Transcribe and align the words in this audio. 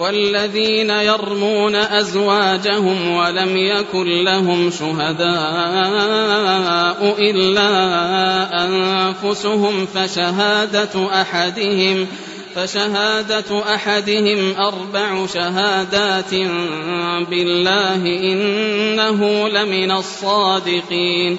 والذين 0.00 0.90
يرمون 0.90 1.74
أزواجهم 1.74 3.10
ولم 3.10 3.56
يكن 3.56 4.24
لهم 4.24 4.70
شهداء 4.70 5.30
إلا 7.18 7.70
أنفسهم 8.64 9.86
فشهادة 9.94 11.20
أحدهم 11.22 12.06
فشهادة 12.54 13.74
أحدهم 13.74 14.54
أربع 14.58 15.26
شهادات 15.26 16.34
بالله 17.30 18.06
إنه 18.06 19.48
لمن 19.48 19.90
الصادقين 19.90 21.38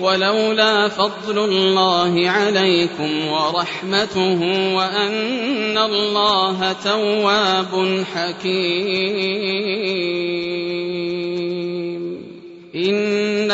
ولولا 0.00 0.88
فضل 0.88 1.38
الله 1.38 2.30
عليكم 2.30 3.28
ورحمته 3.28 4.40
وأن 4.74 5.78
الله 5.78 6.72
تواب 6.84 8.04
حكيم. 8.14 9.64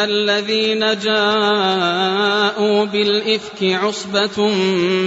الذين 0.05 0.79
جاءوا 0.99 2.85
بالإفك 2.85 3.63
عصبة 3.63 4.49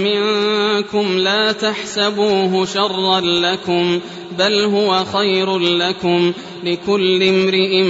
منكم 0.04 1.18
لا 1.18 1.52
تحسبوه 1.52 2.66
شرا 2.66 3.20
لكم 3.20 4.00
بل 4.38 4.60
هو 4.60 5.04
خير 5.04 5.58
لكم. 5.58 6.32
لكل 6.64 7.22
امرئ 7.22 7.82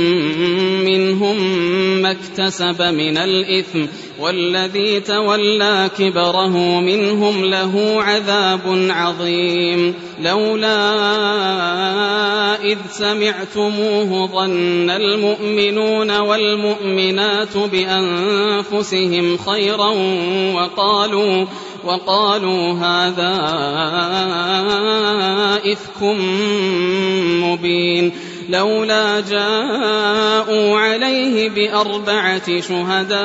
منهم 0.84 1.36
ما 2.02 2.10
اكتسب 2.10 2.82
من 2.82 3.16
الإثم 3.16 3.86
والذي 4.20 5.00
تولى 5.00 5.90
كبره 5.98 6.80
منهم 6.80 7.44
له 7.44 8.02
عذاب 8.02 8.60
عظيم. 8.90 9.94
لولا 10.20 10.94
إذ 12.64 12.78
سمعتموه 12.90 14.26
ظن 14.26 14.90
المؤمنون 14.90 16.10
والمؤمنات 16.94 17.56
بأنفسهم 17.56 19.38
خيرا 19.38 19.90
وقالوا 20.54 21.46
وقالوا 21.84 22.72
هذا 22.72 23.34
إفك 25.72 26.02
مبين 27.42 28.12
لولا 28.48 29.20
جاءوا 29.20 30.78
عليه 30.78 31.48
بأربعة 31.50 32.60
شهداء 32.60 33.24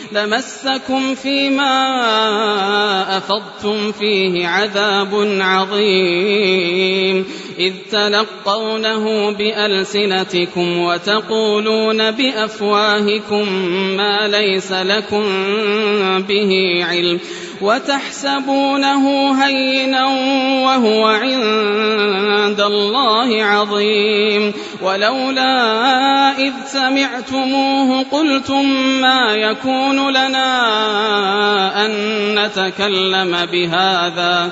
لمسكم 0.11 1.15
فيما 1.15 1.73
أفضتم 3.17 3.91
فيه 3.91 4.47
عذاب 4.47 5.37
عظيم. 5.41 7.25
إذ 7.59 7.73
تلقونه 7.91 9.31
بألسنتكم 9.31 10.77
وتقولون 10.77 12.11
بأفواهكم 12.11 13.53
ما 13.97 14.27
ليس 14.27 14.71
لكم 14.71 15.23
به 16.27 16.81
علم. 16.85 17.19
وتحسبونه 17.61 19.33
هينا 19.45 20.05
وهو 20.65 21.07
عند 21.07 22.61
الله 22.61 23.43
عظيم. 23.43 24.53
ولولا 24.81 25.51
إذ 26.37 26.53
سمعتموه 26.67 28.05
قلتم 28.11 28.65
ما 29.01 29.35
يكون 29.35 30.09
لنا 30.09 30.51
أن 31.85 31.91
نتكلم 32.35 33.45
بهذا. 33.51 34.51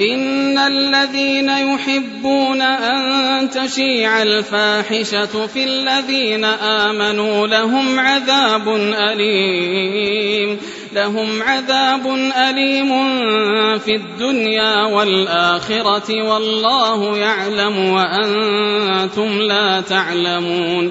إن 0.00 0.58
الذين 0.58 1.48
يحبون 1.48 2.62
أن 2.62 3.50
تشيع 3.50 4.22
الفاحشة 4.22 5.46
في 5.46 5.64
الذين 5.64 6.44
آمنوا 6.44 7.46
لهم 7.46 8.00
عذاب 8.00 8.68
أليم 9.12 10.58
لهم 10.92 11.42
عذاب 11.42 12.06
أليم 12.50 12.88
في 13.78 13.94
الدنيا 13.94 14.84
والآخرة 14.84 16.22
والله 16.22 17.18
يعلم 17.18 17.78
وأنتم 17.78 19.38
لا 19.38 19.80
تعلمون. 19.80 20.90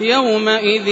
يومئذ 0.00 0.88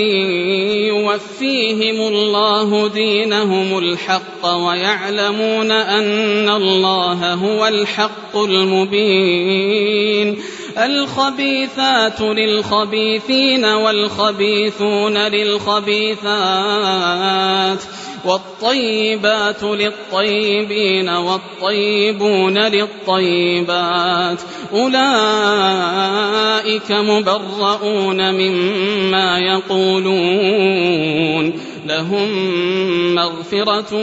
يوفيهم 0.86 2.08
الله 2.08 2.88
دينهم 2.88 3.78
الحق 3.78 4.46
ويعلمون 4.46 5.70
أن 5.70 6.48
الله 6.48 7.34
هو 7.34 7.66
الحق 7.66 8.36
المبين. 8.36 10.38
الخبيثات 10.78 12.20
للخبيثين 12.20 13.64
والخبيثون 13.64 15.18
للخبيثات. 15.18 16.28
والطيبات 18.28 19.62
للطيبين 19.62 21.08
والطيبون 21.08 22.58
للطيبات 22.58 24.38
أولئك 24.72 25.72
مبرؤون 26.92 28.34
مما 28.34 29.38
يقولون 29.38 30.88
لهم 31.86 32.28
مغفرة 33.14 33.94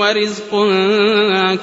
ورزق 0.00 0.50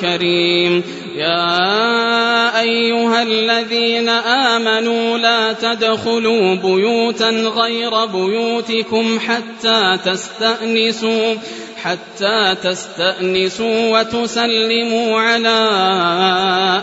كريم 0.02 0.84
يا 1.16 2.60
أيها 2.60 3.24
الذين 3.24 4.10
آمنوا 4.10 5.18
لا 5.18 5.54
تدخلوا 5.54 6.56
بيوتا 6.56 7.30
غير 7.30 8.06
بيوتكم 8.06 9.20
حتى 9.20 9.98
تستأنسوا 10.06 11.36
حتى 11.84 12.56
تستأنسوا 12.64 14.00
وتسلموا 14.00 15.20
على 15.20 15.70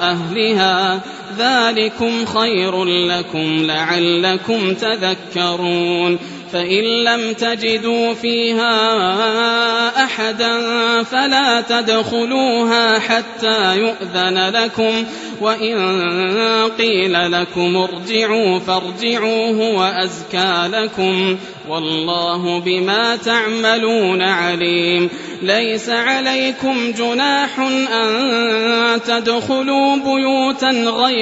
أهلها. 0.03 1.01
ذلكم 1.39 2.25
خير 2.25 2.85
لكم 2.85 3.67
لعلكم 3.67 4.75
تذكرون. 4.75 6.19
فإن 6.53 6.85
لم 7.05 7.33
تجدوا 7.33 8.15
فيها 8.15 8.75
أحدا 10.05 10.59
فلا 11.03 11.61
تدخلوها 11.61 12.99
حتى 12.99 13.79
يؤذن 13.79 14.51
لكم. 14.55 15.05
وإن 15.41 15.77
قيل 16.79 17.33
لكم 17.33 17.77
ارجعوا 17.77 18.59
فارجعوا 18.59 19.47
هو 19.47 19.83
أزكى 19.85 20.69
لكم. 20.73 21.37
والله 21.69 22.61
بما 22.61 23.17
تعملون 23.17 24.23
عليم. 24.23 25.09
ليس 25.43 25.89
عليكم 25.89 26.93
جناح 26.99 27.59
أن 27.95 29.01
تدخلوا 29.07 29.97
بيوتا 29.97 30.71
غير 30.71 31.22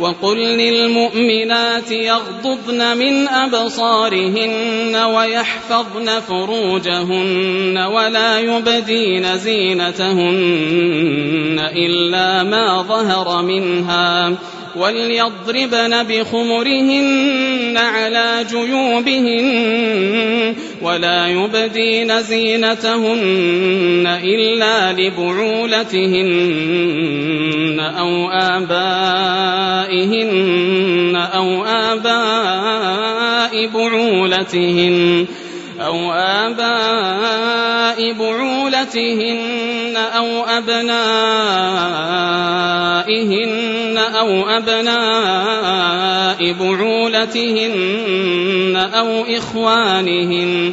وقل 0.00 0.38
للمؤمنات 0.38 1.90
يغضضن 1.90 2.96
من 2.96 3.28
أبصارهن 3.28 4.96
ويحفظن 4.96 6.20
فروجهن 6.20 7.78
ولا 7.78 8.38
يبدين 8.38 9.38
زينتهن 9.38 10.76
إلا 11.76 12.42
ما 12.42 12.82
ظهر 12.82 13.42
منها 13.42 14.34
وليضربن 14.76 16.02
بخمرهن 16.02 17.76
على 17.76 18.44
جيوبهن 18.50 20.54
ولا 20.82 21.26
يبدين 21.26 22.22
زينتهن 22.22 24.18
إلا 24.24 24.92
لبعولتهن 24.92 26.36
أو 27.98 28.30
آبائهن 28.30 28.76
أو 31.16 31.64
آباء 31.64 33.66
بعولتهن. 33.66 35.26
أو 35.86 36.12
آباء 36.12 38.12
بعولتهن 38.12 39.96
أو 39.96 40.44
أبنائهن 40.44 40.86
أو 43.98 44.48
أبناء 44.48 46.52
بعولتهن 46.52 47.76
أو 48.94 49.24
إخوانهن 49.36 50.72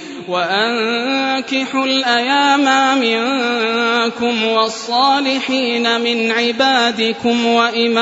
وأنكحوا 0.31 1.85
الأيام 1.85 2.65
منكم 2.99 4.43
والصالحين 4.45 6.01
من 6.01 6.31
عبادكم 6.31 7.45
وإمائكم 7.45 8.01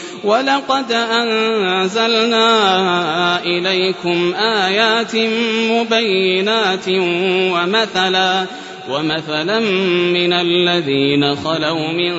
ولقد 0.23 0.91
أنزلنا 0.91 2.43
إليكم 3.43 4.33
آيات 4.33 5.15
مبينات 5.71 6.87
ومثلا 7.53 8.45
ومثلا 8.89 9.59
من 10.13 10.33
الذين 10.33 11.35
خلوا 11.35 11.87
من 11.91 12.13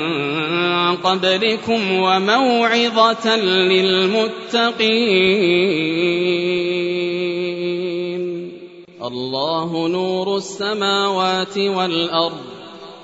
قبلكم 0.96 1.92
وموعظة 1.92 3.36
للمتقين. 3.36 4.82
الله 9.02 9.88
نور 9.88 10.36
السماوات 10.36 11.58
والأرض. 11.58 12.61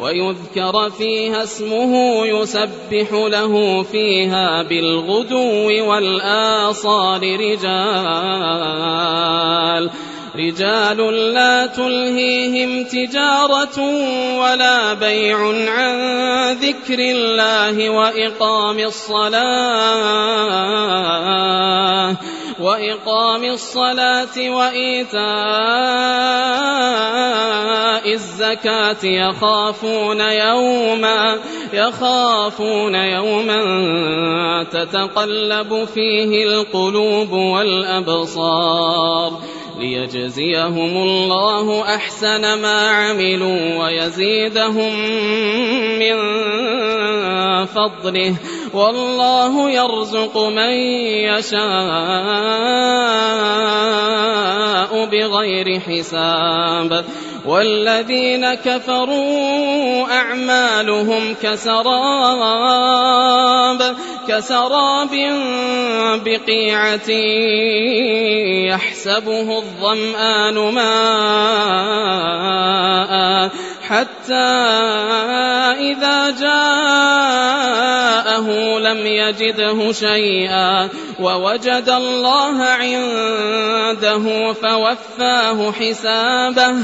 ويذكر 0.00 0.90
فيها 0.98 1.42
اسمه 1.42 2.26
يسبح 2.26 3.12
له 3.12 3.82
فيها 3.82 4.62
بالغدو 4.62 5.90
والآصال 5.90 7.22
رجال. 7.40 8.76
رجال 10.36 10.96
لا 11.34 11.66
تلهيهم 11.66 12.84
تجارة 12.84 13.80
ولا 14.38 14.94
بيع 14.94 15.38
عن 15.70 15.96
ذكر 16.52 16.98
الله 16.98 17.90
وإقام 17.90 18.78
الصلاة. 18.78 19.46
وإقام 22.60 23.44
الصلاة 23.44 24.50
وإيتاء 24.50 25.26
الزكاة 28.12 29.04
يخافون 29.04 30.20
يوما 30.20 31.38
يخافون 31.72 32.94
يوما 32.94 33.62
تتقلب 34.72 35.84
فيه 35.94 36.44
القلوب 36.44 37.32
والأبصار 37.32 39.32
ليجزيهم 39.78 40.96
الله 40.96 41.94
أحسن 41.94 42.62
ما 42.62 42.90
عملوا 42.90 43.84
ويزيدهم 43.84 44.92
من 45.98 46.16
فضله 47.66 48.36
والله 48.74 49.70
يرزق 49.70 50.38
من 50.38 50.72
يشاء 51.30 51.66
بغير 55.06 55.80
حساب. 55.80 57.04
والذين 57.46 58.54
كفروا 58.54 60.06
أعمالهم 60.12 61.34
كسراب 61.42 62.76
كسراب 64.28 65.10
بقيعة 66.24 67.10
يحسبه 68.68 69.58
الظمآن 69.58 70.54
ماء 70.54 70.86
حتى 73.88 74.34
إذا 75.80 76.30
جاء 76.30 77.16
سأله 78.36 78.78
لم 78.78 79.06
يجده 79.06 79.92
شيئا 79.92 80.88
ووجد 81.20 81.88
الله 81.88 82.62
عنده 82.62 84.52
فوفاه 84.52 85.72
حسابه 85.72 86.74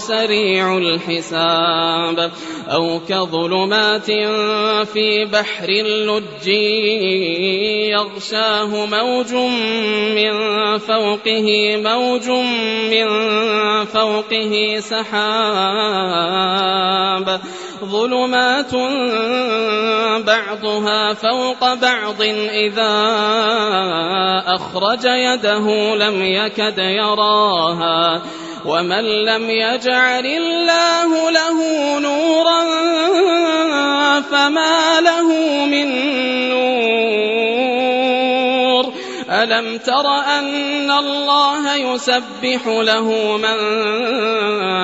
سريع 0.00 0.78
الحساب 0.78 2.30
أو 2.68 3.00
كظلمات 3.08 4.10
في 4.92 5.24
بحر 5.32 5.68
اللج 5.68 6.48
يغشاه 7.94 8.86
موج 8.86 9.34
من 10.14 10.32
فوقه 10.78 11.76
موج 11.76 12.28
من 12.90 13.06
فوقه 13.84 14.76
سحاب. 14.80 16.20
ظلمات 17.84 18.74
بعضها 20.26 21.14
فوق 21.14 21.74
بعض 21.74 22.22
إذا 22.52 22.92
أخرج 24.46 25.04
يده 25.04 25.94
لم 25.94 26.24
يكد 26.24 26.78
يراها. 26.78 28.22
ومن 28.64 29.04
لم 29.24 29.50
يجعل 29.50 30.26
الله 30.26 31.30
له 31.30 31.58
نورا 31.98 32.60
فما 34.20 35.00
له 35.00 35.28
من 35.66 35.88
نور. 36.50 36.80
ألم 39.30 39.78
تر 39.78 40.06
أن 40.38 40.90
الله 40.90 41.74
يسبح 41.74 42.66
له 42.66 43.36
من 43.36 43.56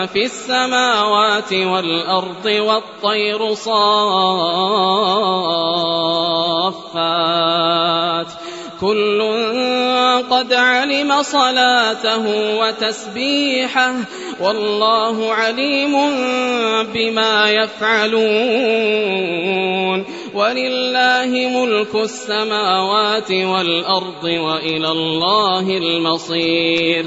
في 0.07 0.25
السماوات 0.25 1.53
والأرض 1.53 2.45
والطير 2.45 3.55
صافات؟ 3.55 4.37
كل 8.81 9.23
قد 10.31 10.53
علم 10.53 11.23
صلاته 11.23 12.57
وتسبيحه 12.59 13.95
والله 14.41 15.33
عليم 15.35 15.93
بما 16.95 17.51
يفعلون. 17.51 18.97
ولله 20.35 21.31
ملك 21.49 21.95
السماوات 21.95 23.31
والأرض 23.31 24.25
وإلى 24.25 24.89
الله 24.89 25.79
المصير. 25.79 27.07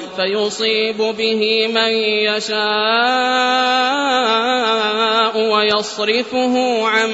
فيصيب 0.21 0.97
به 0.97 1.67
من 1.67 1.93
يشاء 2.29 2.61
ويصرفه 5.37 6.87
عن 6.87 7.09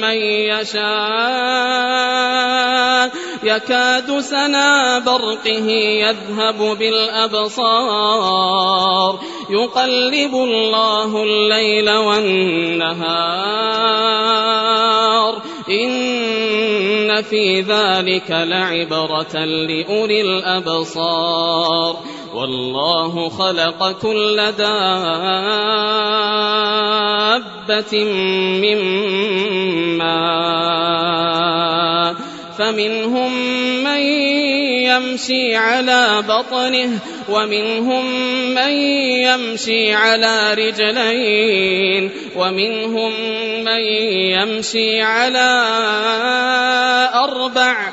من 0.00 0.16
يشاء. 0.50 0.82
يكاد 3.42 4.20
سنا 4.20 4.98
برقه 4.98 5.68
يذهب 6.06 6.58
بالأبصار. 6.78 7.92
يقلب 9.50 10.34
الله 10.34 11.22
الليل 11.22 11.90
والنهار. 11.90 13.22
إن 15.68 17.22
في 17.22 17.60
ذلك 17.60 18.30
لعبرة 18.30 19.44
لأولي 19.44 20.20
الأبصار 20.20 21.96
والله 22.34 23.28
خلق 23.28 23.92
كل 23.92 24.52
دابة 24.58 24.84
من 28.62 28.78
ماء 29.98 31.91
فمنهم 32.62 33.32
من 33.84 34.00
يمشي 34.86 35.56
على 35.56 36.22
بطنه 36.28 36.98
ومنهم 37.28 38.04
من 38.54 38.72
يمشي 39.26 39.94
على 39.94 40.54
رجلين 40.54 42.10
ومنهم 42.36 43.12
من 43.64 43.82
يمشي 44.30 45.02
على 45.02 45.48
أربع 47.14 47.92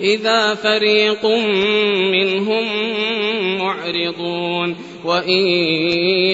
إذا 0.00 0.54
فريق 0.54 1.26
منهم 2.12 2.64
معرضون 3.58 4.76
وإن 5.04 5.46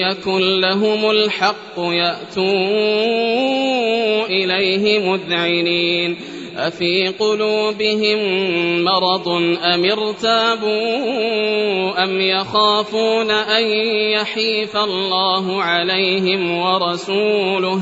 يكن 0.03 0.59
لهم 0.59 1.11
الحق 1.11 1.77
يأتوا 1.77 2.45
إليه 4.25 4.99
مذعنين 4.99 6.17
أفي 6.57 7.07
قلوبهم 7.07 8.19
مرض 8.83 9.27
أم 9.73 9.85
ارتابوا 9.91 10.83
أم 12.03 12.21
يخافون 12.21 13.31
أن 13.31 13.63
يحيف 14.11 14.77
الله 14.77 15.61
عليهم 15.61 16.57
ورسوله 16.57 17.81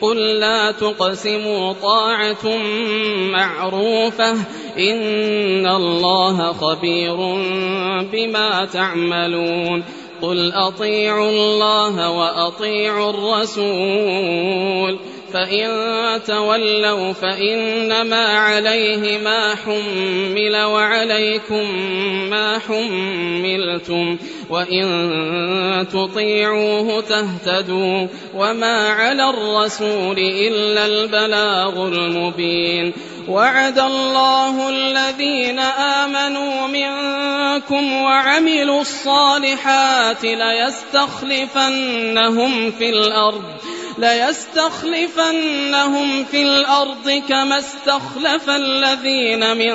قل 0.00 0.16
لا 0.16 0.70
تقسموا 0.70 1.72
طاعة 1.72 2.56
معروفة 3.30 4.32
إن 4.78 5.66
الله 5.66 6.52
خبير 6.52 7.16
بما 8.12 8.64
تعملون 8.64 9.84
قل 10.22 10.52
أطيعوا 10.52 11.30
الله 11.30 12.10
وأطيعوا 12.10 13.10
الرسول 13.10 14.98
فإن 15.34 15.68
تولوا 16.26 17.12
فإنما 17.12 18.26
عليه 18.26 19.18
ما 19.18 19.54
حمل 19.54 20.56
وعليكم 20.56 21.78
ما 22.30 22.58
حملتم 22.58 24.18
وإن 24.50 25.86
تطيعوه 25.92 27.00
تهتدوا 27.00 28.06
وما 28.34 28.88
على 28.88 29.30
الرسول 29.30 30.18
إلا 30.18 30.86
البلاغ 30.86 31.88
المبين 31.88 32.92
وعد 33.28 33.78
الله 33.78 34.68
الذين 34.68 35.58
آمنوا 35.58 36.66
منكم 36.66 37.92
وعملوا 37.92 38.80
الصالحات 38.80 40.24
ليستخلفنهم 40.24 41.60
في 42.70 42.88
الأرض 42.88 43.44
ليستخلفنهم 43.98 45.34
في 46.24 46.42
الأرض 46.42 47.22
كما 47.28 47.58
استخلف 47.58 48.50
الذين 48.50 49.56
من 49.56 49.72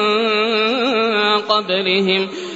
قبلهم. 1.41 2.29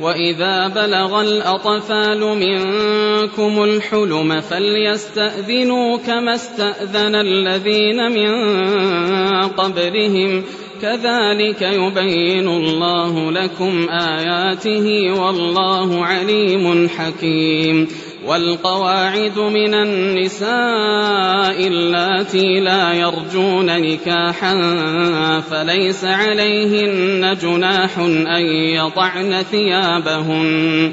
وإذا 0.00 0.68
بلغ 0.68 1.20
الأطفال 1.20 2.20
منكم 2.20 3.64
الحلم 3.64 4.40
فليستأذنوا 4.40 5.96
كما 5.96 6.34
استأذن 6.34 7.14
الذين 7.14 8.12
من 8.12 8.32
قبلهم 9.48 10.44
كذلك 10.82 11.62
يبين 11.62 12.48
الله 12.48 13.30
لكم 13.30 13.88
آياته 13.88 15.12
والله 15.22 16.04
عليم 16.04 16.88
حكيم 16.88 17.88
والقواعد 18.28 19.38
من 19.38 19.74
النساء 19.74 21.66
اللاتي 21.66 22.60
لا 22.60 22.92
يرجون 22.92 23.66
نكاحا 23.66 24.54
فليس 25.40 26.04
عليهن 26.04 27.36
جناح 27.42 27.98
أن 27.98 28.42
يضعن 28.76 29.42
ثيابهن. 29.50 30.92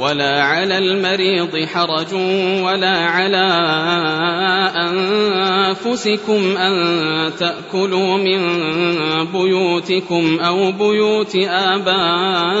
ولا 0.00 0.42
على 0.42 0.78
المريض 0.78 1.64
حرج 1.66 2.14
ولا 2.64 2.96
على 2.96 3.46
أنفسكم 4.76 6.56
أن 6.56 6.74
تأكلوا 7.38 8.16
من 8.16 8.40
بيوتكم 9.32 10.38
أو 10.40 10.72
بيوت 10.72 11.36
آبائكم 11.76 12.60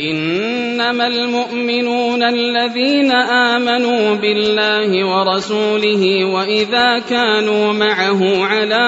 إنما 0.00 1.06
المؤمنون 1.06 2.22
الذين 2.22 3.12
آمنوا 3.12 4.14
بالله 4.14 5.04
ورسوله 5.06 6.24
وإذا 6.24 6.98
كانوا 6.98 7.72
معه 7.72 8.44
على 8.44 8.86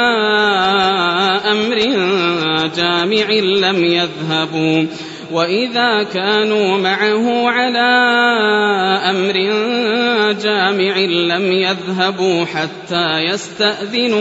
أمر 1.50 1.78
جامع 2.76 3.30
لم 3.42 3.84
يذهبوا 3.84 4.86
وإذا 5.32 6.02
كانوا 6.02 6.78
معه 6.78 7.48
على 7.48 7.90
أمر 9.10 9.34
جامع 10.42 10.98
لم 10.98 11.52
يذهبوا 11.52 12.44
حتى 12.44 13.18
يستأذنوه 13.20 14.20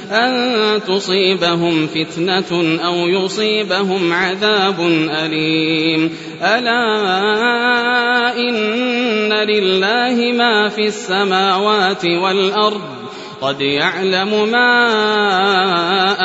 أن 0.11 0.81
تصيبهم 0.87 1.87
فتنة 1.87 2.79
أو 2.85 2.95
يصيبهم 3.07 4.13
عذاب 4.13 4.79
أليم. 5.25 6.17
ألا 6.41 6.89
إن 8.37 9.33
لله 9.33 10.31
ما 10.37 10.69
في 10.69 10.87
السماوات 10.87 12.05
والأرض. 12.05 12.81
قد 13.41 13.61
يعلم 13.61 14.49
ما 14.51 14.87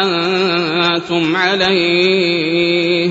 أنتم 0.02 1.36
عليه. 1.36 3.10